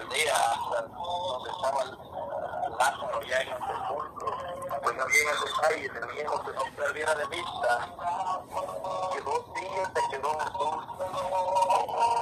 aldea 0.00 0.34
hasta 0.34 0.82
donde 0.82 1.50
estaba 1.50 1.82
el 1.82 1.90
Lázaro 2.78 3.22
ya 3.22 3.40
en 3.40 3.48
el 3.48 3.58
sepulcro, 3.58 4.36
pues 4.82 4.98
había 4.98 5.22
en 5.22 5.28
esos 5.28 5.62
aires 5.64 5.90
el 5.94 6.14
viejo 6.14 6.42
que 6.44 6.52
no 6.52 6.76
perdiera 6.76 7.14
de 7.14 7.26
vista, 7.26 7.88
que 9.12 9.20
dos 9.20 9.54
días 9.54 9.90
se 9.94 10.16
quedó 10.16 10.30
Jesús 10.38 10.80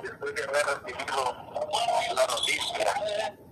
después 0.02 0.34
de 0.34 0.44
haber 0.44 0.66
recibido 0.66 1.18
la 2.14 2.26
noticia. 2.26 3.47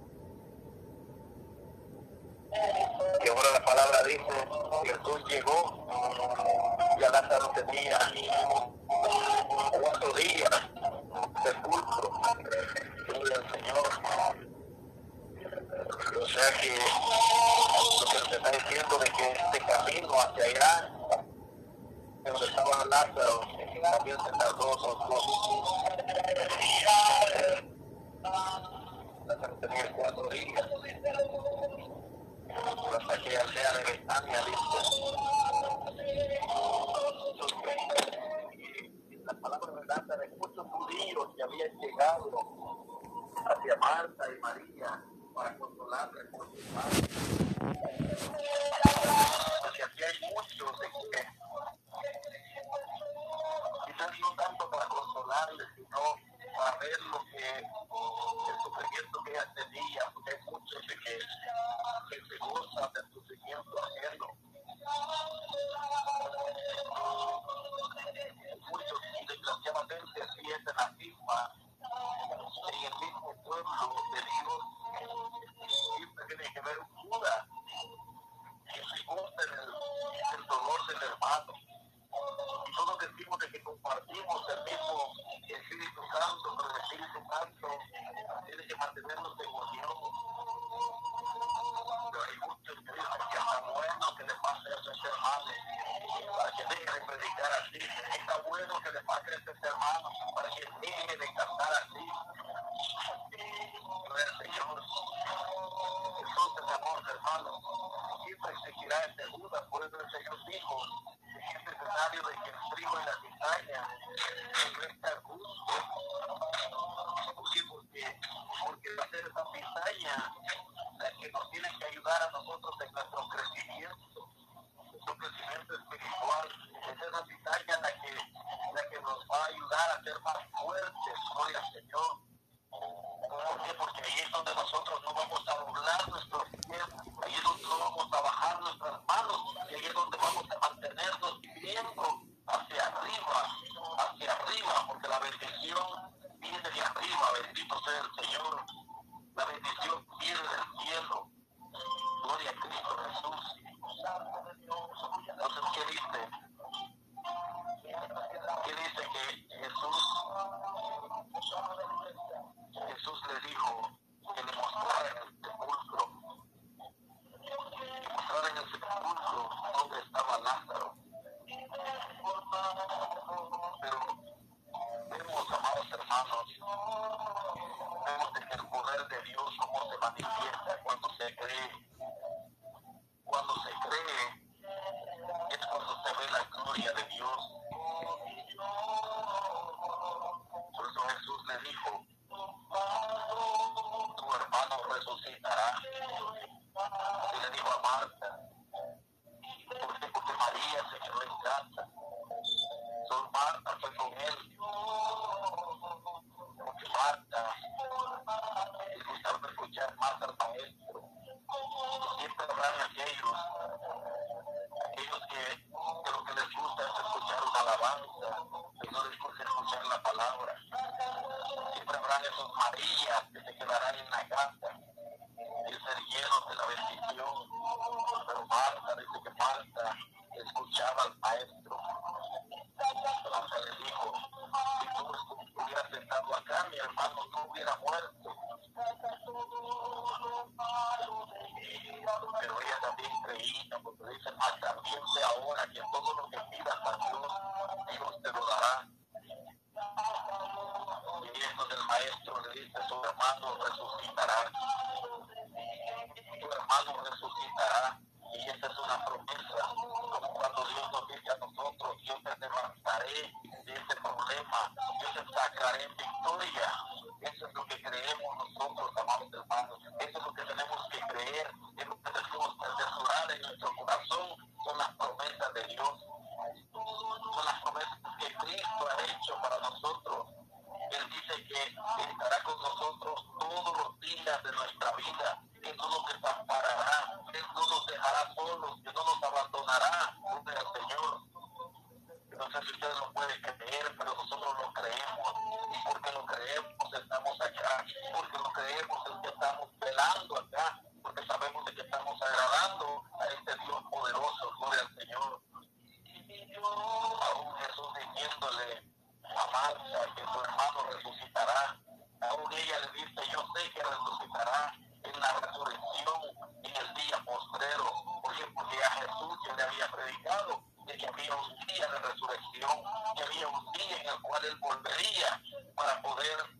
Él 312.86 312.92
dice, 312.92 313.30
yo 313.32 313.44
sé 313.54 313.70
que 313.70 313.82
resucitará 313.82 314.72
en 315.02 315.20
la 315.20 315.32
resurrección 315.40 316.20
en 316.62 316.76
el 316.76 316.94
día 316.94 317.24
postrero. 317.24 317.90
Oye, 318.22 318.44
pues, 318.44 318.52
porque 318.54 318.84
a 318.84 318.90
Jesús 318.90 319.38
ya 319.46 319.56
le 319.56 319.62
había 319.62 319.90
predicado 319.90 320.62
de 320.86 320.96
que 320.96 321.06
había 321.06 321.34
un 321.34 321.66
día 321.66 321.86
de 321.88 321.98
resurrección, 321.98 322.84
que 323.16 323.22
había 323.24 323.48
un 323.48 323.72
día 323.72 323.96
en 324.02 324.08
el 324.08 324.22
cual 324.22 324.44
Él 324.44 324.56
volvería 324.60 325.42
para 325.74 326.00
poder 326.02 326.55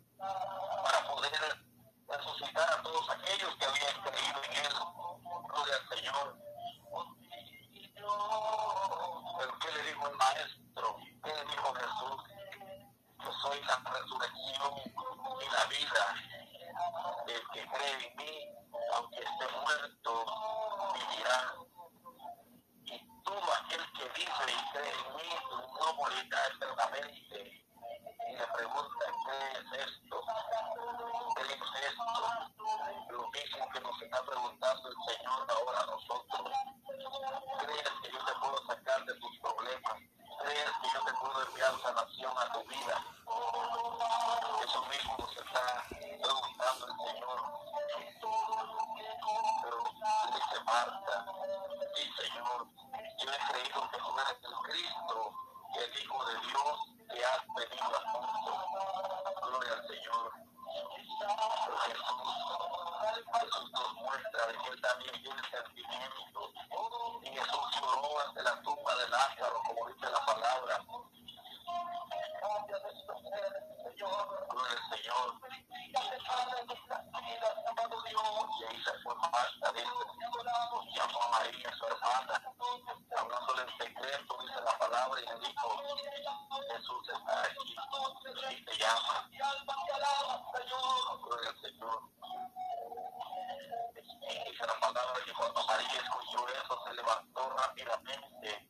se 96.87 96.95
levantó 96.95 97.51
rápidamente 97.51 98.69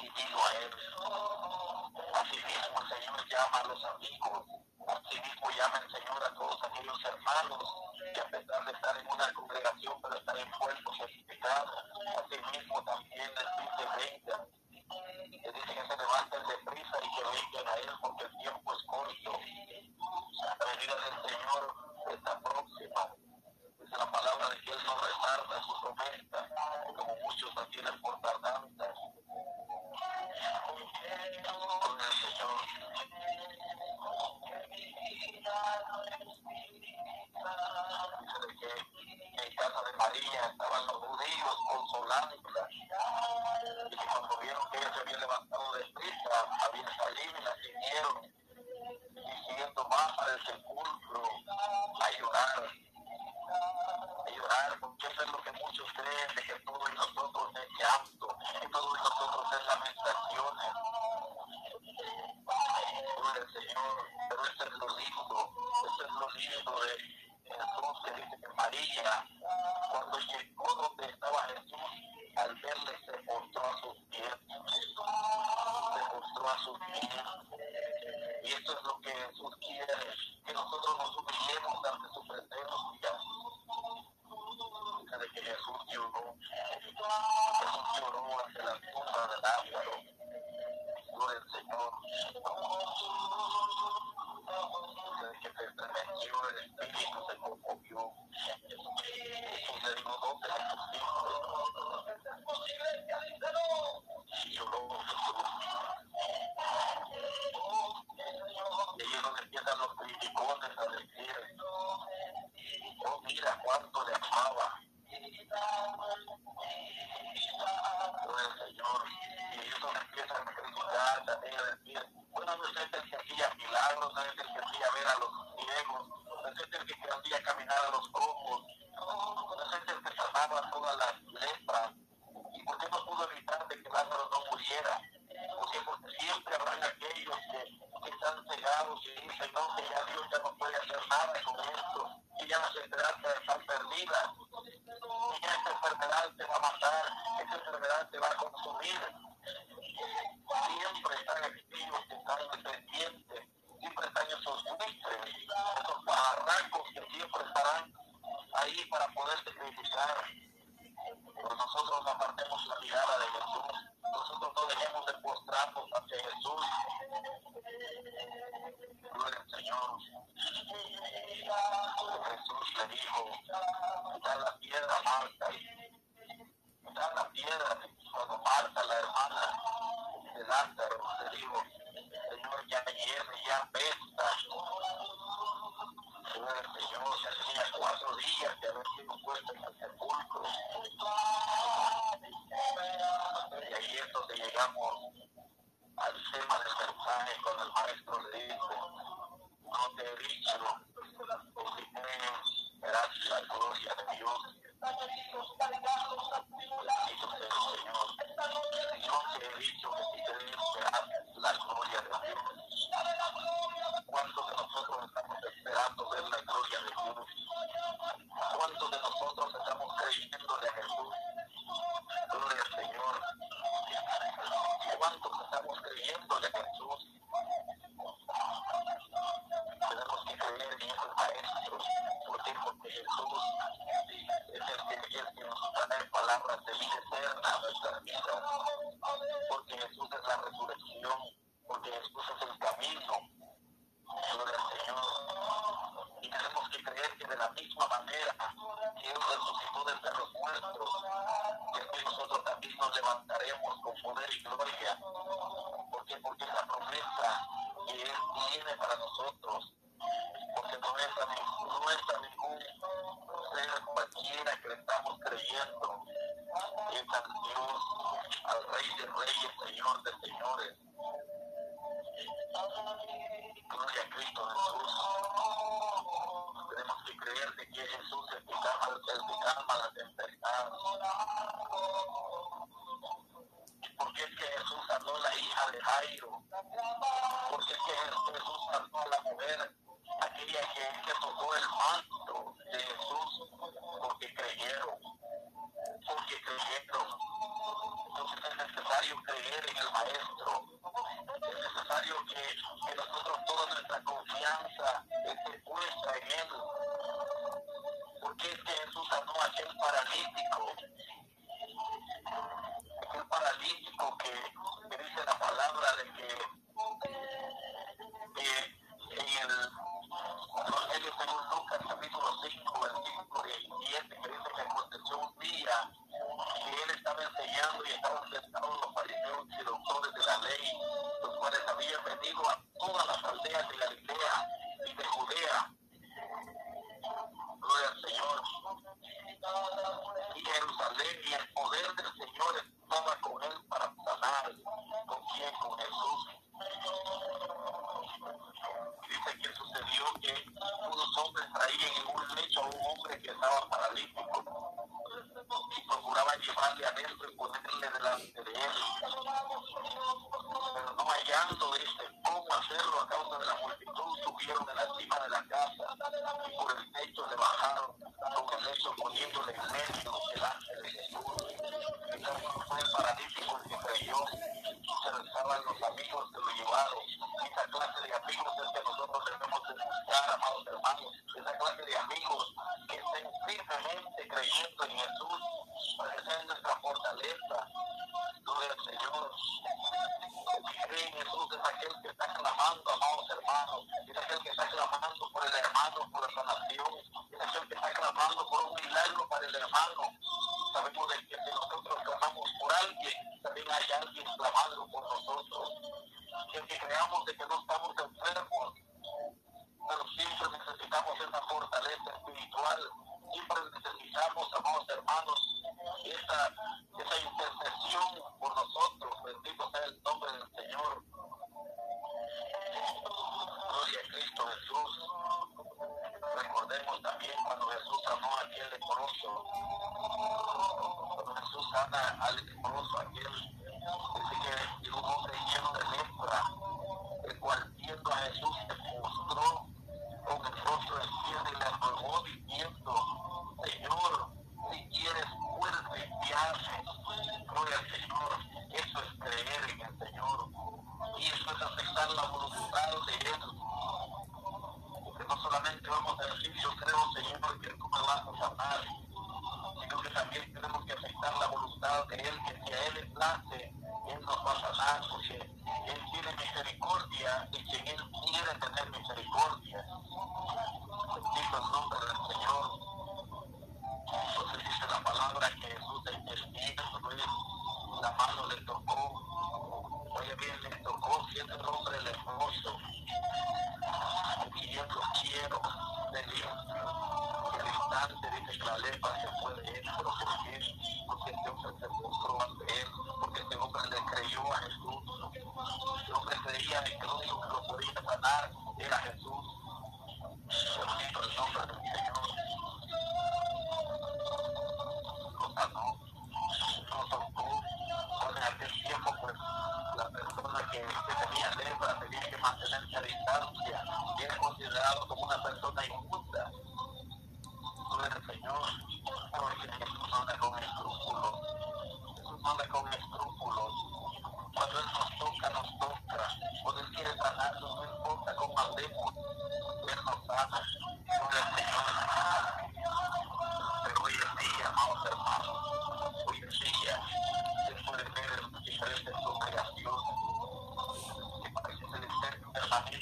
y 0.00 0.08
dijo 0.08 0.40
a 0.46 0.52
él, 0.56 0.70
asimismo 2.14 2.80
el 2.80 2.88
Señor 2.88 3.28
llama 3.28 3.58
a 3.58 3.64
los 3.64 3.84
amigos, 3.84 4.46
asimismo 4.88 5.50
llama 5.50 5.78
el 5.84 5.90
Señor 5.90 6.24
a 6.24 6.34
todos 6.34 6.64
aquellos 6.64 7.04
hermanos 7.04 7.74
que 8.14 8.20
a 8.20 8.24
pesar 8.30 8.64
de 8.64 8.72
estar 8.72 8.96
en 8.96 9.06
una 9.08 9.32
congregación 9.34 9.94
pero 10.00 10.16
estar 10.16 10.38
envueltos 10.38 11.00
en 11.00 11.26
pecado, 11.26 11.72
asimismo 12.16 12.84
también 12.84 13.30
les 13.34 13.48
dice 13.60 13.84
venga, 13.96 14.46
le 15.30 15.52
dice 15.52 15.74
que 15.74 15.86
se 15.86 15.96
levanten 15.96 16.42
de 16.48 16.70
prisa 16.70 16.96
y 17.02 17.14
que 17.14 17.22
vengan 17.24 17.68
a 17.68 17.76
él 17.76 17.90
porque 18.00 18.19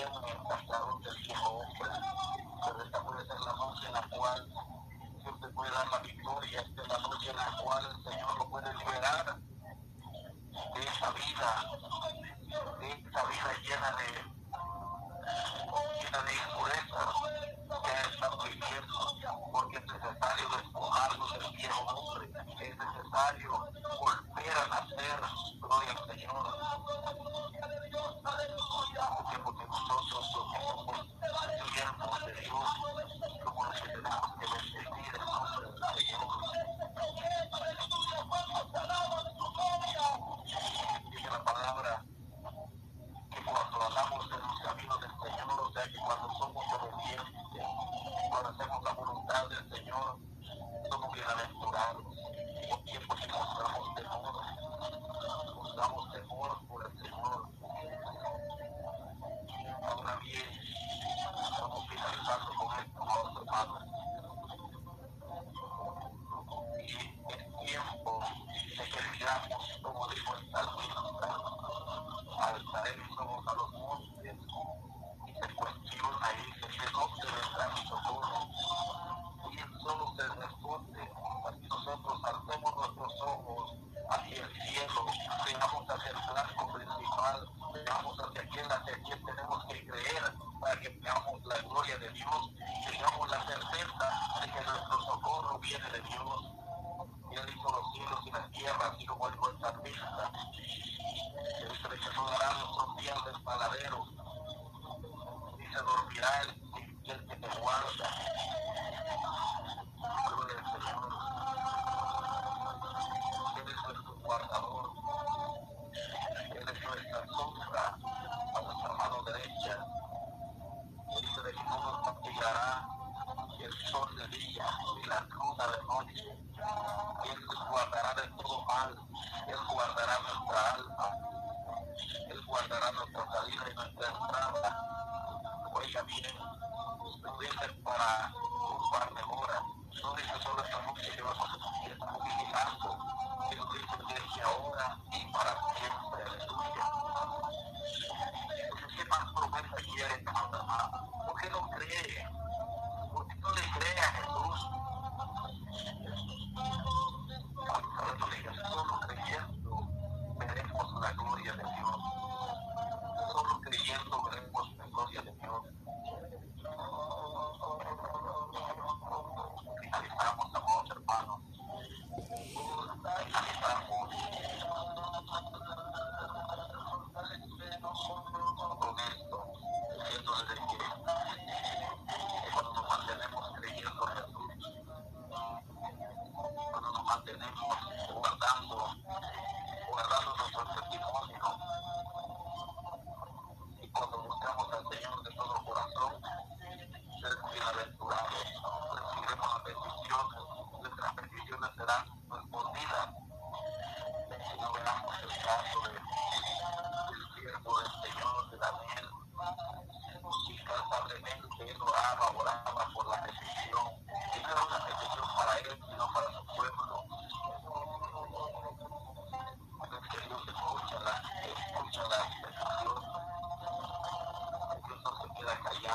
Yeah. 0.06 0.45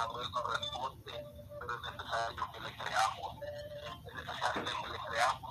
creado 0.01 0.23
y 0.23 0.33
nos 0.33 0.59
responde, 0.59 1.13
pero 1.61 1.75
es 1.75 1.83
necesario 1.83 2.51
que 2.53 2.61
le 2.61 2.77
creamos, 2.77 3.37
es 4.07 4.15
necesario 4.15 4.65
que 4.65 4.89
le 4.89 4.99
creamos. 5.09 5.50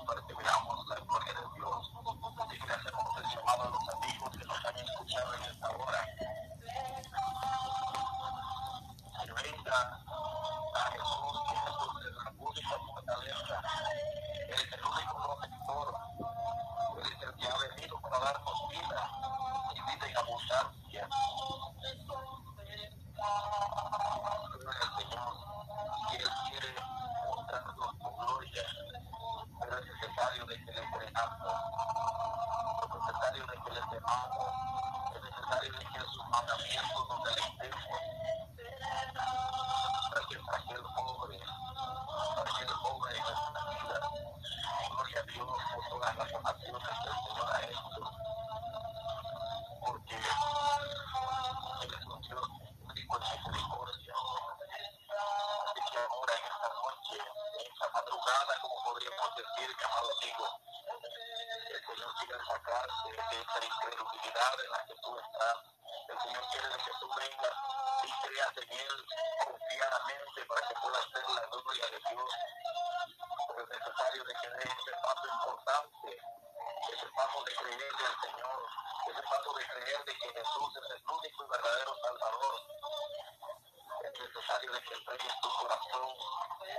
para 84.79 84.87
que 84.87 84.93
entregues 84.93 85.41
tu 85.41 85.49
corazón 85.49 86.15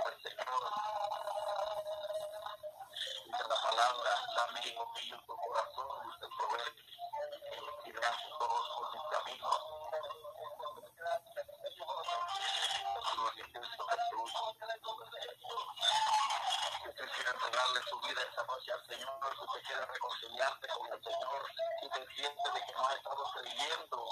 al 0.05 0.21
Señor. 0.21 0.61
Dice 3.25 3.43
la 3.47 3.55
palabra, 3.61 4.11
dame, 4.35 4.59
hijo 4.65 4.93
tu 5.27 5.35
corazón, 5.35 5.87
dice 6.05 6.25
el 6.25 6.31
proverbio, 6.37 6.83
y 7.85 7.91
veas 7.91 8.17
todos 8.39 8.69
por 8.75 8.93
mis 8.93 9.03
caminos. 9.11 9.59
Gloria 13.13 13.45
a 13.45 13.51
Cristo 13.51 13.85
Jesús. 13.87 14.31
Si 16.81 16.89
usted 16.89 17.09
quiere 17.11 17.29
entregarle 17.29 17.81
su 17.87 17.99
vida 17.99 18.21
esta 18.23 18.43
noche 18.45 18.71
al 18.71 18.85
Señor, 18.87 19.35
si 19.35 19.43
usted 19.45 19.61
quiere 19.67 19.85
reconciliarte 19.85 20.67
con 20.69 20.91
el 20.91 21.03
Señor, 21.03 21.51
si 21.79 21.89
te 21.89 22.15
siente 22.15 22.51
de 22.51 22.65
que 22.65 22.73
no 22.73 22.87
ha 22.87 22.93
estado 22.93 23.31
creyendo, 23.33 24.07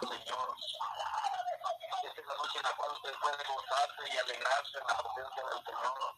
al 0.00 0.08
Señor. 0.08 0.54
Esta 2.04 2.20
es 2.20 2.26
la 2.26 2.34
noche 2.34 2.58
en 2.58 2.62
la 2.62 2.76
cual 2.76 2.92
usted 2.92 3.14
puede 3.20 3.44
gozarse 3.48 4.02
y 4.14 4.18
alegrarse 4.18 4.78
en 4.78 4.86
la 4.86 4.96
presencia 5.02 5.44
del 5.44 5.64
Señor. 5.64 6.17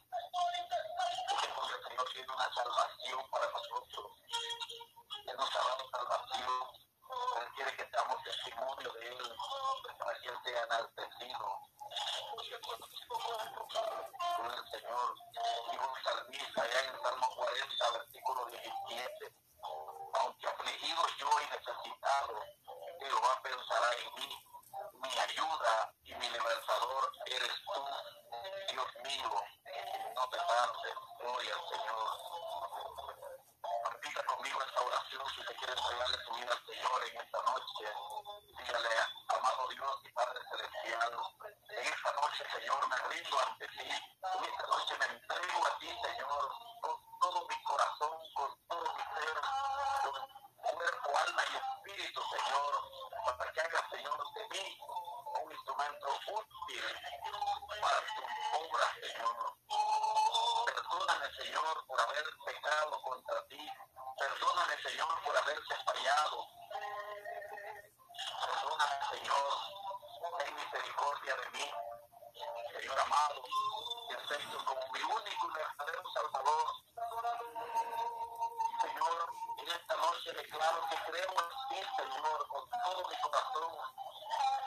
declaro 80.41 80.81
que 80.89 80.97
creo 81.11 81.31
en 81.31 81.51
ti, 81.69 81.81
Señor, 81.97 82.49
con 82.49 82.71
todo 82.71 83.09
mi 83.09 83.17
corazón. 83.21 83.73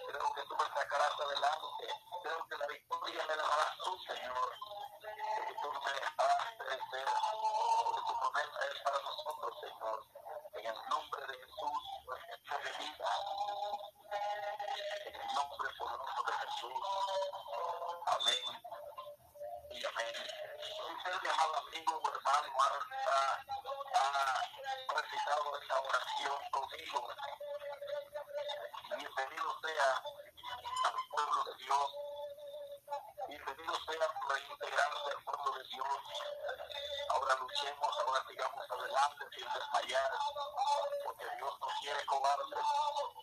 Creo 0.08 0.34
que 0.34 0.42
tú 0.44 0.56
me 0.56 0.66
sacarás 0.66 1.20
adelante. 1.20 1.86
Creo 2.22 2.48
que 2.48 2.58
la 2.58 2.68
victoria 2.68 3.26
me 3.28 3.36
la 3.36 3.44
darás 3.44 3.78
tú, 3.84 3.98
Señor. 4.08 4.50
Que 5.02 5.54
tú 5.62 5.70
me 5.74 5.92
dejarás 5.94 6.54
perecer. 6.60 7.08
Porque 7.86 8.02
tu 8.08 8.14
promesa 8.20 8.60
es 8.70 8.84
para 8.84 9.00
nosotros, 9.02 9.54
Señor. 9.62 10.00
En 10.54 10.66
el 10.66 10.90
nombre 10.90 11.26
de 11.28 11.34
Jesús, 11.42 11.82
nuestra 12.06 12.58
vida. 12.78 13.10
En 15.06 15.16
el 15.16 15.28
nombre 15.34 15.70
poderoso 15.78 16.24
de 16.28 16.34
Jesús. 16.34 16.84
Amén. 18.14 18.46
Y 19.72 19.86
amén. 19.86 20.16
Usted, 20.94 21.22
mi 21.24 21.30
amado 21.30 21.56
amigo, 21.58 22.02
hermano, 22.14 22.46
hermano, 22.46 23.63
ha 23.96 24.94
recitado 24.96 25.60
esta 25.62 25.80
oración 25.80 26.40
conmigo. 26.52 27.08
Bienvenido 28.98 29.56
sea 29.62 30.04
al 30.86 30.96
pueblo 31.12 31.44
de 31.44 31.64
Dios. 31.64 31.92
Bienvenido 33.28 33.76
sea 33.86 34.08
por 34.22 34.40
integrarse 34.40 35.10
al 35.16 35.24
pueblo 35.24 35.52
de 35.58 35.64
Dios. 35.70 35.98
Ahora 37.10 37.36
luchemos, 37.36 38.00
ahora 38.00 38.26
sigamos 38.28 38.72
adelante 38.72 39.26
sin 39.36 39.48
desmayar, 39.54 40.12
porque 41.04 41.26
Dios 41.38 41.54
no 41.60 41.68
quiere 41.82 42.06
cobardes. 42.06 43.23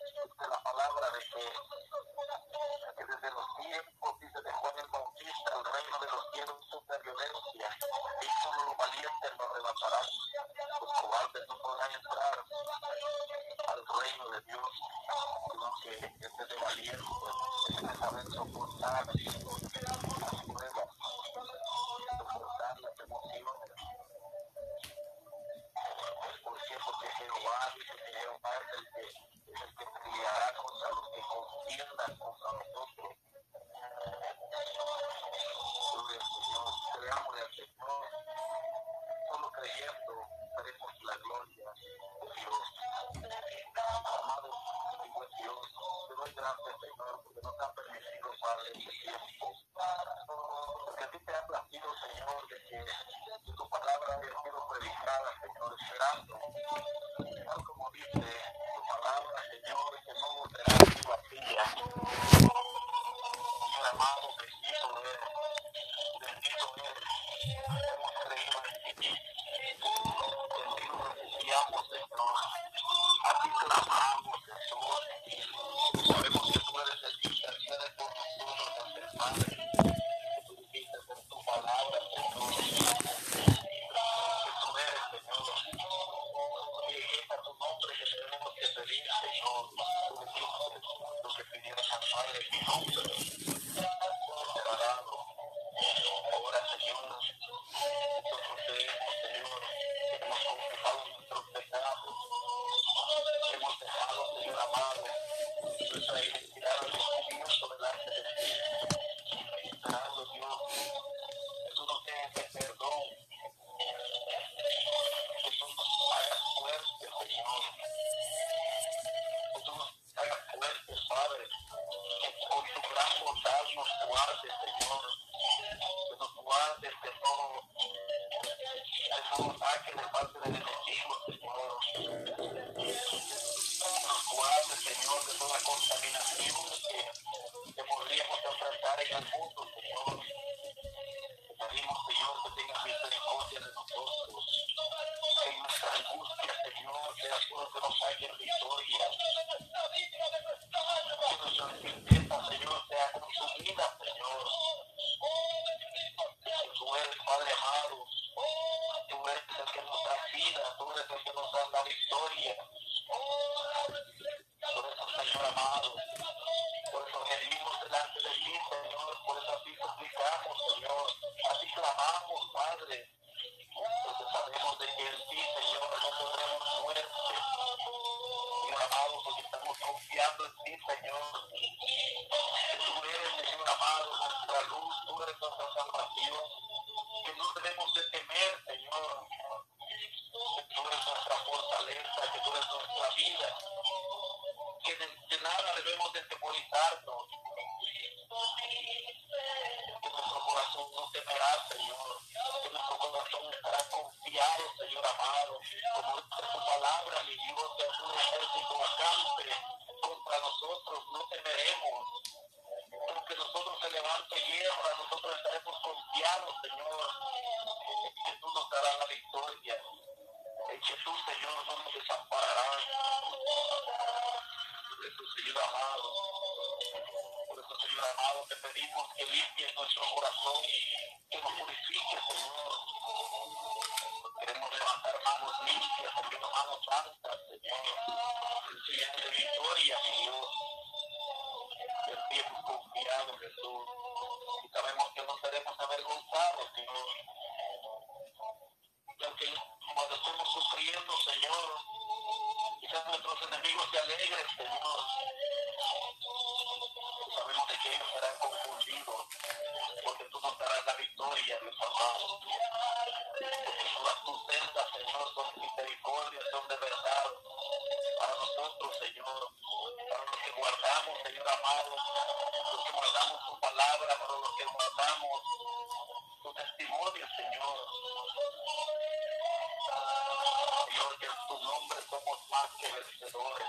en 281.27 281.47
tu 281.49 281.59
nombre 281.65 281.99
somos 282.09 282.39
más 282.51 282.69
que 282.81 282.93
vencedores. 282.93 283.69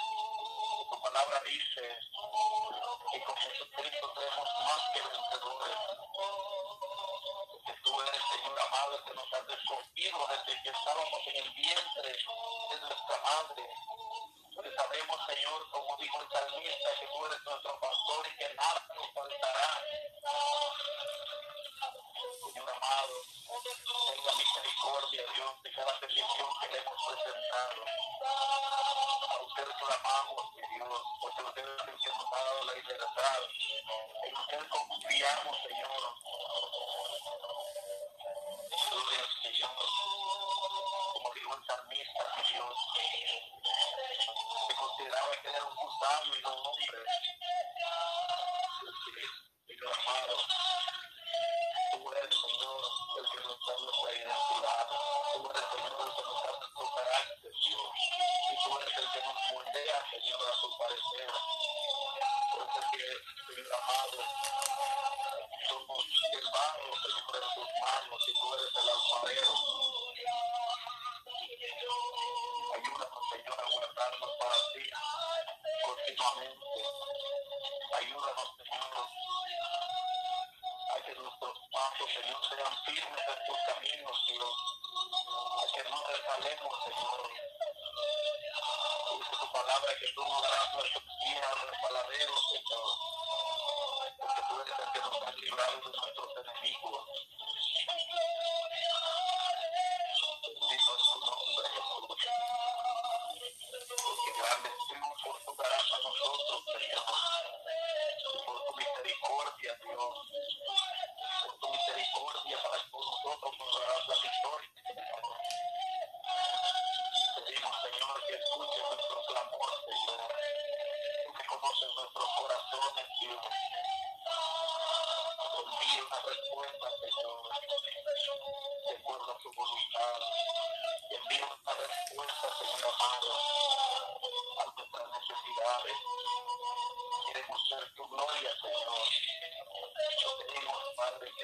Tu 0.90 1.02
palabra 1.02 1.42
dice 1.46 2.00
que 3.12 3.24
con 3.24 3.38
Jesucristo 3.38 4.14
somos 4.16 4.50
más 4.68 4.82
que 4.94 5.02
vencedores. 5.02 5.78
Que 7.66 7.74
tú 7.84 8.02
eres, 8.02 8.22
Señor 8.32 8.60
amado, 8.60 9.04
que 9.06 9.14
nos 9.14 9.34
has 9.34 9.50
escogido 9.50 10.28
desde 10.30 10.64
que 10.64 10.70
estábamos 10.70 11.28
en 11.28 11.36
el 11.36 11.50
vientre 11.52 12.12
de 12.12 12.80
nuestra 12.80 13.18
madre. 13.22 13.68
Que 14.64 14.72
sabemos, 14.76 15.18
Señor, 15.28 15.70
como 15.72 15.98
dijo 15.98 16.22
el 16.22 16.30
salmista, 16.30 16.90
que 17.00 17.08
tú 17.08 17.26
eres 17.26 17.44
nuestro 17.46 17.80
Padre 17.80 17.91
sabe, 33.22 33.46
nosotros 34.34 34.88
confiamos 34.88 35.61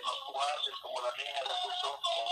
los 0.08 0.20
cobardes 0.26 0.76
como 0.82 1.02
la 1.02 1.12
niña 1.18 1.42
de 1.44 1.56
tus 1.64 1.84
ojos. 1.84 2.30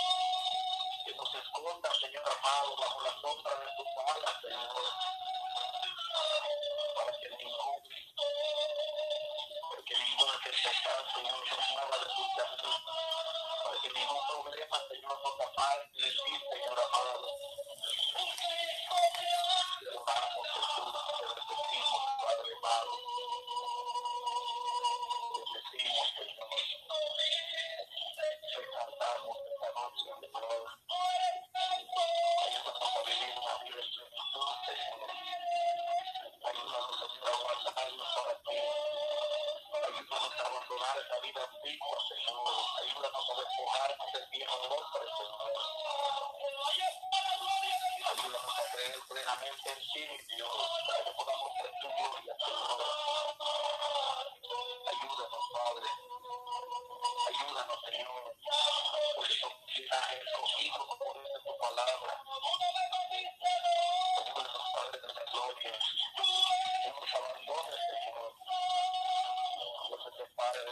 Que 1.05 1.13
nos 1.13 1.35
esconda, 1.35 1.89
Señor 1.99 2.23
amado, 2.25 2.75
bajo 2.77 3.01
la 3.01 3.11
sombra 3.21 3.55
de 3.59 3.67
tus 3.75 3.87
alas, 4.15 4.41
Señor. 4.41 5.04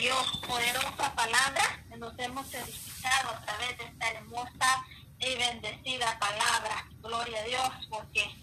Dios, 0.00 0.40
poderosa 0.46 1.14
palabra 1.14 1.84
nos 1.98 2.18
hemos 2.18 2.54
edificado 2.54 3.32
a 3.32 3.40
través 3.44 3.76
de 3.76 3.84
esta 3.84 4.10
hermosa 4.12 4.86
y 5.18 5.36
bendecida 5.36 6.18
palabra. 6.18 6.86
Gloria 7.02 7.40
a 7.40 7.44
Dios, 7.44 7.70
porque 7.90 8.34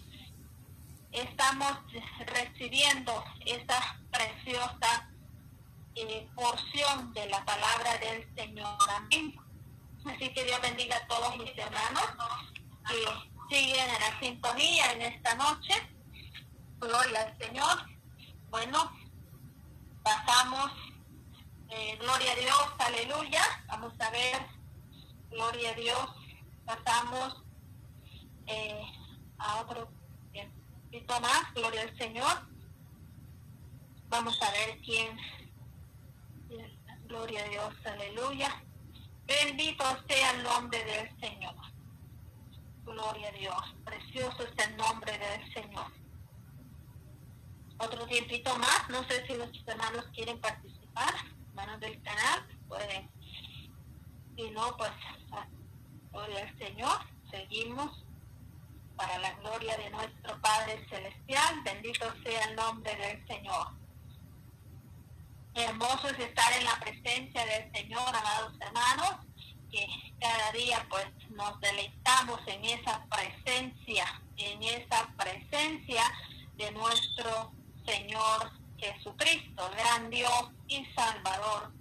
estamos 1.10 1.78
recibiendo 2.26 3.24
esa 3.44 3.98
preciosa 4.12 5.10
eh, 5.96 6.28
porción 6.36 7.12
de 7.12 7.26
la 7.26 7.44
palabra 7.44 7.98
del 7.98 8.32
Señor. 8.36 8.78
Amén. 8.88 9.34
Así 10.04 10.32
que 10.32 10.44
Dios 10.44 10.60
bendiga 10.62 10.96
a 10.96 11.06
todos 11.08 11.38
mis 11.38 11.58
hermanos 11.58 12.04
que 12.88 13.56
siguen 13.56 13.90
en 13.90 14.00
la 14.00 14.20
sintonía 14.20 14.92
en 14.92 15.02
esta 15.02 15.34
noche. 15.34 15.74
Gloria 16.78 17.20
al 17.22 17.36
Señor. 17.36 17.84
Bueno, 18.48 18.92
pasamos. 20.04 20.87
Eh, 21.70 21.98
gloria 22.00 22.32
a 22.32 22.36
Dios, 22.36 22.66
aleluya. 22.78 23.42
Vamos 23.66 23.92
a 24.00 24.10
ver. 24.10 24.46
Gloria 25.30 25.70
a 25.70 25.74
Dios. 25.74 26.08
Pasamos 26.64 27.44
eh, 28.46 28.82
a 29.38 29.60
otro 29.60 29.90
poquito 30.88 31.20
más. 31.20 31.52
Gloria 31.54 31.82
al 31.82 31.98
Señor. 31.98 32.48
Vamos 34.08 34.40
a 34.40 34.50
ver 34.50 34.80
quién. 34.80 35.16
Gloria 37.04 37.44
a 37.44 37.48
Dios, 37.48 37.74
aleluya. 37.84 38.64
Bendito 39.26 39.84
sea 40.08 40.30
el 40.30 40.42
nombre 40.42 40.82
del 40.84 41.20
Señor. 41.20 41.54
Gloria 42.84 43.28
a 43.28 43.32
Dios. 43.32 43.76
Precioso 43.84 44.42
es 44.42 44.66
el 44.66 44.76
nombre 44.78 45.18
del 45.18 45.52
Señor. 45.52 45.92
Otro 47.78 48.06
tiempito 48.06 48.56
más. 48.56 48.88
No 48.88 49.06
sé 49.06 49.26
si 49.26 49.34
los 49.36 49.50
hermanos 49.66 50.06
quieren 50.14 50.40
participar. 50.40 51.14
Hermanos 51.58 51.80
del 51.80 52.00
canal, 52.04 52.46
pueden. 52.68 53.10
Si 54.36 54.48
no, 54.52 54.76
pues, 54.76 54.92
ah, 55.32 55.44
gloria 56.12 56.42
al 56.42 56.56
Señor. 56.56 57.00
Seguimos 57.32 58.04
para 58.94 59.18
la 59.18 59.32
gloria 59.40 59.76
de 59.76 59.90
nuestro 59.90 60.40
Padre 60.40 60.86
Celestial. 60.88 61.60
Bendito 61.64 62.06
sea 62.22 62.44
el 62.44 62.54
nombre 62.54 62.94
del 62.94 63.26
Señor. 63.26 63.72
Hermoso 65.54 66.06
es 66.10 66.18
estar 66.20 66.52
en 66.52 66.64
la 66.64 66.78
presencia 66.78 67.44
del 67.44 67.72
Señor, 67.72 68.06
amados 68.06 68.52
hermanos 68.60 69.16
que 69.68 69.84
cada 70.20 70.52
día 70.52 70.86
pues 70.88 71.06
nos 71.30 71.60
deleitamos 71.60 72.40
en 72.46 72.64
esa 72.66 73.04
presencia, 73.06 74.22
en 74.36 74.62
esa 74.62 75.12
presencia 75.16 76.04
de 76.54 76.70
nuestro 76.70 77.52
Señor 77.84 78.52
Jesucristo, 78.78 79.70
gran 79.76 80.10
Dios 80.10 80.50
y 80.66 80.84
Salvador 80.94 81.72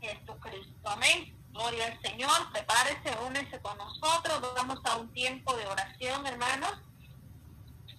Jesucristo. 0.00 0.88
Amén. 0.88 1.34
Gloria 1.52 1.86
al 1.86 2.00
Señor. 2.02 2.52
Prepárese, 2.52 3.16
únese 3.26 3.60
con 3.60 3.76
nosotros. 3.78 4.40
Vamos 4.54 4.78
a 4.84 4.96
un 4.96 5.12
tiempo 5.12 5.56
de 5.56 5.66
oración, 5.66 6.26
hermanos. 6.26 6.72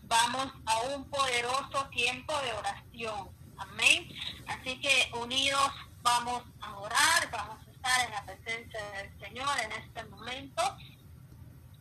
Vamos 0.03 0.47
a 0.66 0.80
un 0.95 1.10
poderoso 1.10 1.88
tiempo 1.91 2.34
de 2.41 2.53
oración. 2.53 3.30
Amén. 3.58 4.10
Así 4.47 4.80
que 4.80 5.12
unidos 5.20 5.72
vamos 6.01 6.43
a 6.62 6.78
orar, 6.78 7.32
vamos 7.32 7.68
en 8.03 8.12
la 8.12 8.26
presencia 8.26 8.80
del 8.91 9.20
Señor 9.20 9.49
en 9.60 9.72
este 9.72 10.03
momento. 10.05 10.78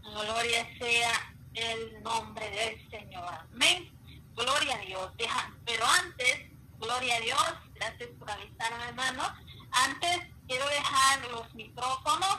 Gloria 0.03 0.67
sea 0.79 1.35
el 1.55 2.03
nombre 2.03 2.49
del 2.51 2.91
Señor. 2.91 3.35
Amén. 3.53 3.91
Gloria 4.35 4.77
a 4.77 4.79
Dios. 4.79 5.13
Pero 5.65 5.85
antes, 5.85 6.56
gloria 6.79 7.17
a 7.17 7.21
Dios, 7.21 7.55
gracias 7.75 8.11
por 8.19 8.31
avisarme, 8.31 8.85
hermano. 8.85 9.23
Antes 9.71 10.21
quiero 10.47 10.67
dejar 10.69 11.31
los 11.31 11.55
micrófonos, 11.55 12.39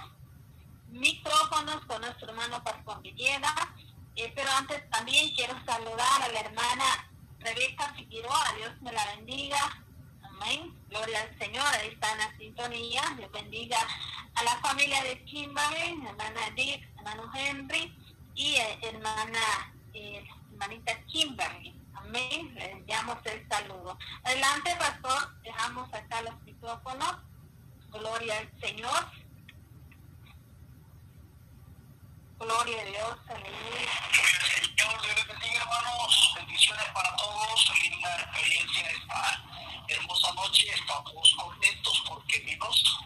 micrófonos 0.90 1.86
con 1.86 2.02
nuestro 2.02 2.30
hermano 2.30 2.64
Pascual 2.64 3.02
Villeda. 3.02 3.54
Eh, 4.16 4.32
pero 4.36 4.50
antes 4.52 4.90
también 4.90 5.34
quiero 5.36 5.54
saludar 5.66 6.22
a 6.24 6.28
la 6.30 6.40
hermana 6.40 7.12
Rebeca 7.40 7.94
Figueroa. 7.94 8.54
Dios 8.58 8.82
me 8.82 8.92
la 8.92 9.06
bendiga 9.16 9.84
Amén. 10.40 10.74
Gloria 10.90 11.22
al 11.22 11.38
Señor. 11.40 11.66
Ahí 11.66 11.90
está 11.90 12.12
en 12.12 12.18
la 12.20 12.38
sintonía. 12.38 13.02
Dios 13.18 13.32
bendiga 13.32 13.78
a 14.36 14.44
la 14.44 14.56
familia 14.58 15.04
de 15.04 15.24
Kimberly, 15.26 16.06
hermana 16.08 16.48
Edith, 16.48 16.84
hermano 16.98 17.32
Henry 17.34 17.94
y 18.36 18.56
eh, 18.56 18.80
hermana, 18.84 19.74
eh, 19.94 20.24
hermanita 20.52 21.00
Kimberly. 21.06 21.77
Amén. 22.08 22.58
Enviamos 22.58 23.18
el 23.26 23.46
saludo. 23.50 23.98
Adelante, 24.24 24.74
pastor. 24.78 25.42
Dejamos 25.42 25.94
acá 25.94 26.22
los 26.22 26.42
micrófonos. 26.44 27.18
Gloria 27.90 28.38
al 28.38 28.60
Señor. 28.62 29.12
Gloria 32.40 32.82
a 32.82 32.86
Dios. 32.86 33.18
Aleluya. 33.28 33.92
Señor, 34.56 35.02
Dios 35.02 35.28
bendiga, 35.28 35.62
hermanos. 35.64 36.34
Bendiciones 36.38 36.86
para 36.94 37.14
todos. 37.18 37.74
Linda 37.84 38.16
experiencia 38.22 38.90
esta 38.90 39.44
hermosa 39.90 40.34
noche. 40.34 40.68
Estamos 40.74 41.36
contentos 41.36 42.04
porque 42.08 42.40
vimos. 42.40 43.00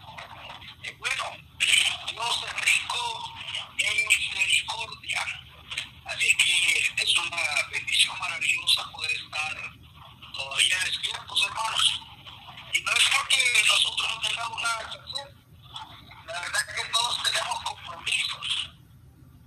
Eh, 0.84 0.96
bueno, 1.00 1.24
Dios 1.58 2.44
es 2.46 2.60
rico 2.60 3.34
en 3.78 4.06
misericordia. 4.06 5.51
Así 6.14 6.36
que 6.36 7.02
es 7.02 7.18
una 7.18 7.68
bendición 7.70 8.18
maravillosa 8.18 8.90
poder 8.90 9.12
estar 9.12 9.56
todavía 10.34 10.78
despiertos, 10.84 11.46
hermanos. 11.46 12.00
Y 12.74 12.80
no 12.82 12.92
es 12.92 13.04
porque 13.16 13.64
nosotros 13.66 14.08
no 14.10 14.20
tengamos 14.20 14.62
nada 14.62 14.90
que 14.90 14.98
hacer. 14.98 15.34
La 16.26 16.40
verdad 16.40 16.68
es 16.68 16.74
que 16.74 16.90
todos 16.90 17.22
tenemos 17.22 17.64
compromisos, 17.64 18.70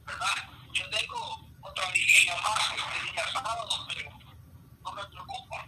¿verdad? 0.05 0.49
Yo 0.73 0.89
tengo 0.89 1.49
otra 1.61 1.91
vigilia 1.91 2.35
más 2.41 2.59
este 2.75 3.11
día 3.11 3.31
sábado, 3.31 3.87
pero 3.87 4.09
no 4.83 4.91
me 4.91 5.03
preocupa 5.05 5.67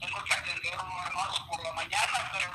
tengo 0.00 0.24
que 0.24 0.34
atender 0.34 0.74
a 0.74 0.82
unos 0.82 1.06
hermanos 1.06 1.40
por 1.48 1.62
la 1.62 1.72
mañana, 1.74 2.30
pero 2.32 2.49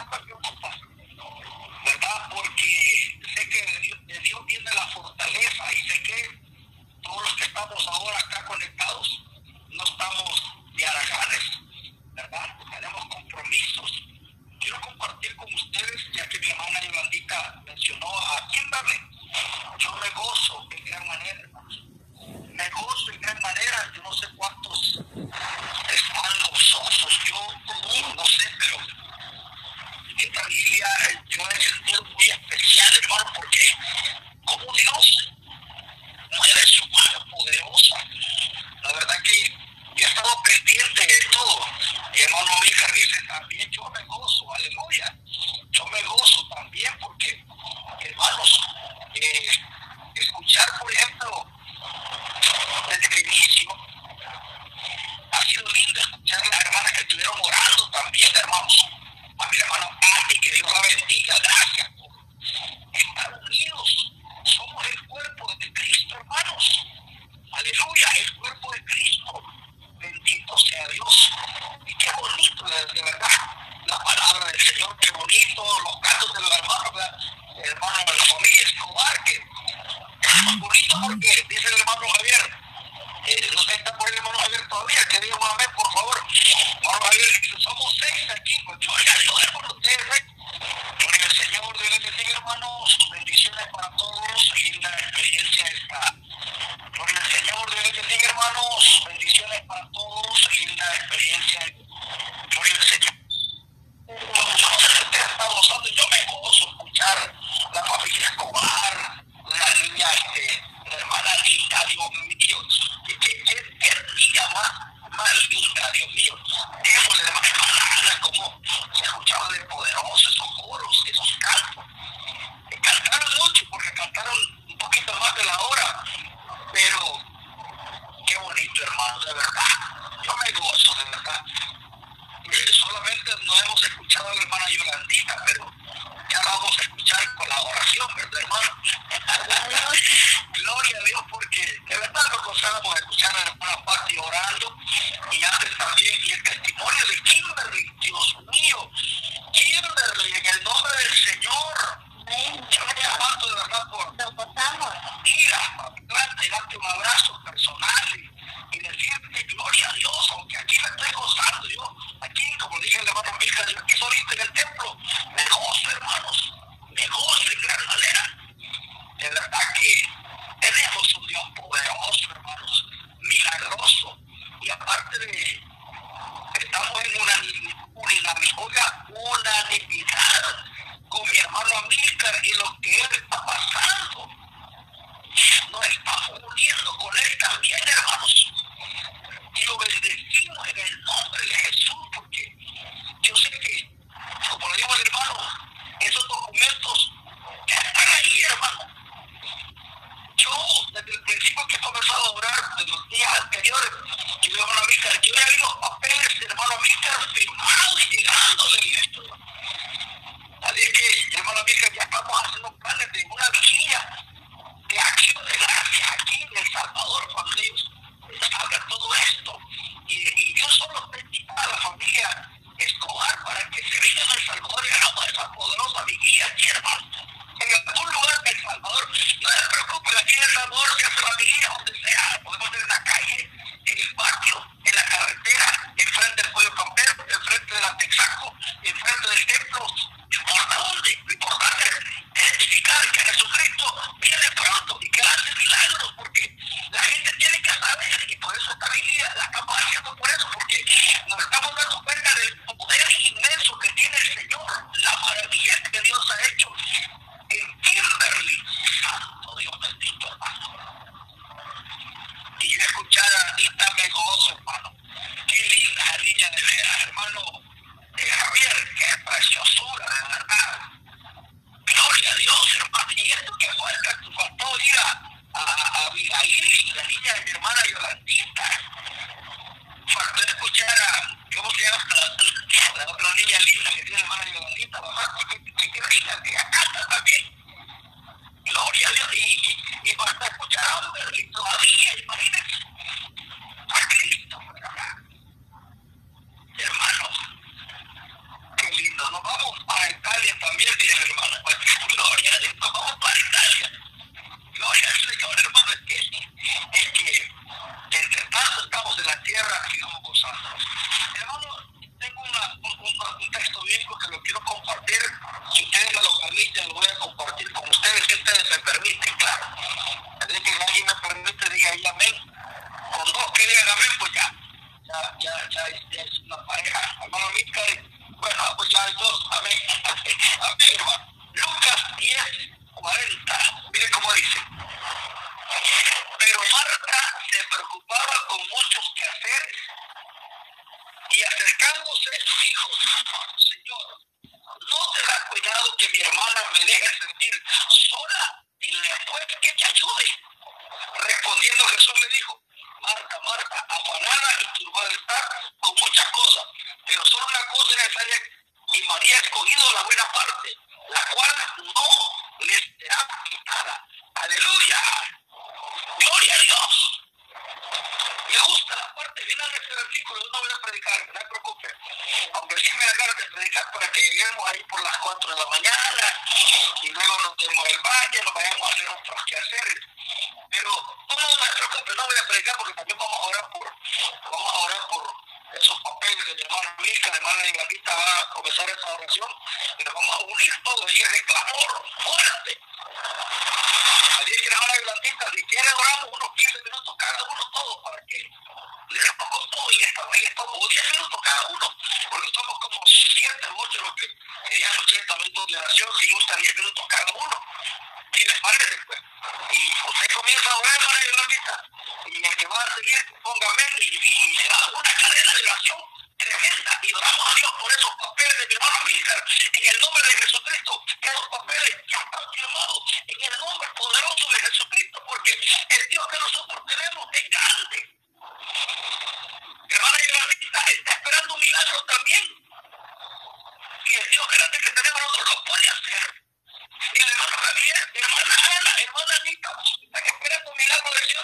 hermana 438.13 438.55
Ana, 438.79 438.91
hermana 439.03 439.33
Anita, 439.41 439.69
para 440.11 440.23
que 440.25 440.31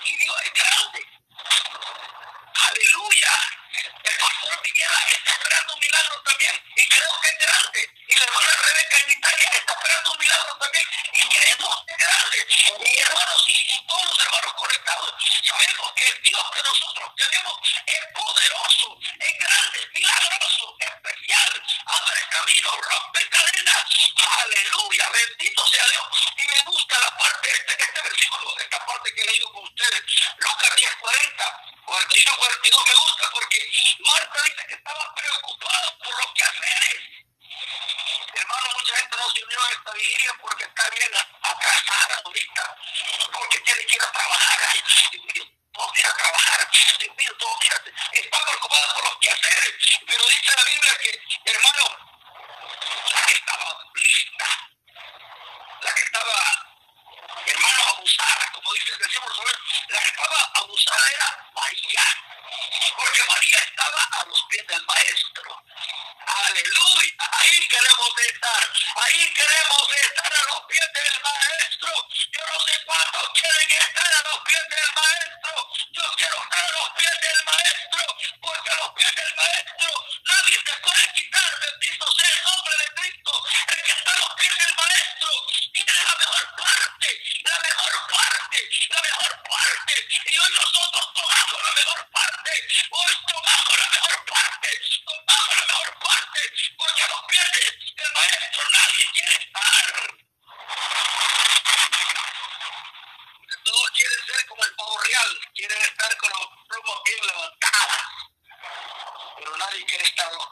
y 0.06 0.18
Dios 0.18 0.36
es 0.46 0.54
grande. 0.54 1.11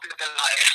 longer 0.01 0.15
than 0.17 0.27
I 0.37 0.68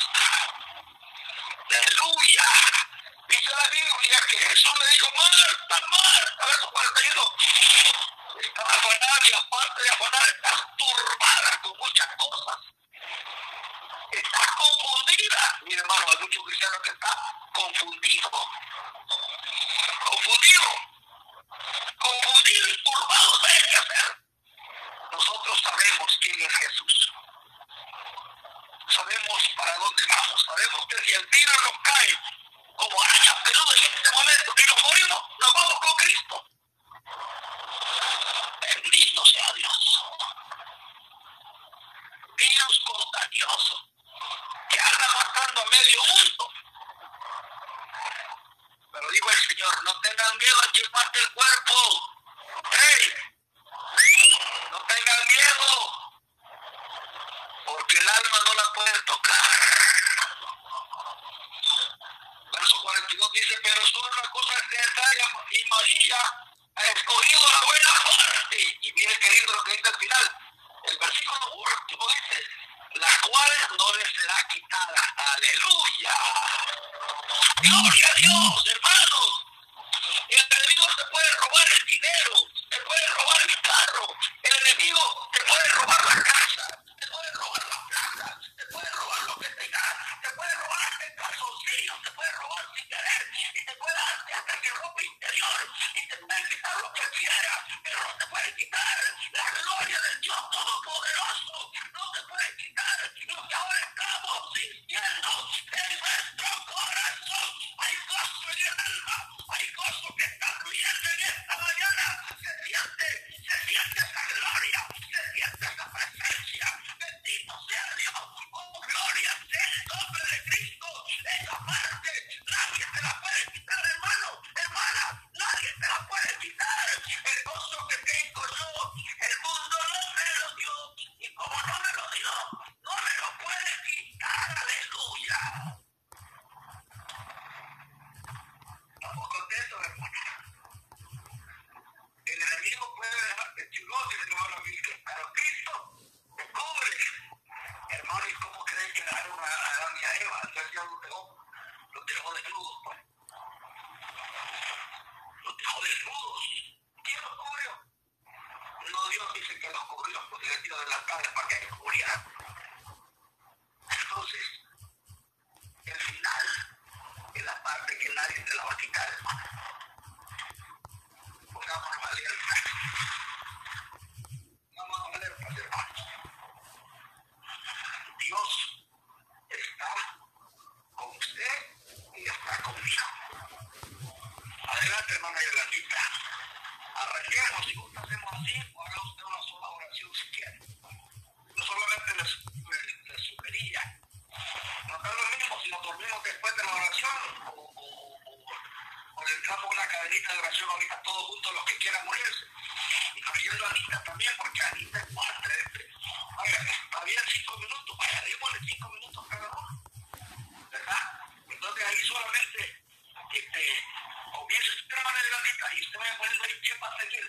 metas 215.45 215.73
y 215.75 215.81
usted 215.81 215.99
vaya 215.99 216.17
poniendo 216.17 216.43
va 216.81 216.87
a 216.87 216.99
seguir. 216.99 217.25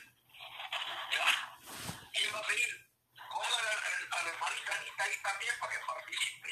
¿Ya? 1.13 1.27
¿Quién 2.13 2.35
va 2.35 2.41
a 2.41 2.47
seguir? 2.47 2.73
Póngale 3.31 3.69
al 4.11 4.27
hermanita 4.29 4.73
ahí 5.05 5.23
también 5.23 5.55
para 5.61 5.73
que 5.73 5.79
participe. 5.87 6.51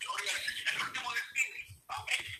Gloria 0.00 0.32
al 0.32 0.40
Señor. 0.42 0.74
El 0.74 0.82
último 0.82 1.12
despide. 1.12 1.60
Amén. 1.88 2.39